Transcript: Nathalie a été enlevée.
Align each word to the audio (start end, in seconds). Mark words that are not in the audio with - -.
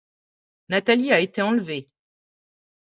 Nathalie 0.69 1.13
a 1.13 1.19
été 1.19 1.43
enlevée. 1.43 1.87